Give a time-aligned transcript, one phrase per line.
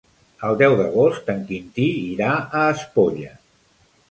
[0.47, 2.31] El deu d'agost en Quintí irà
[2.63, 3.37] a Espolla.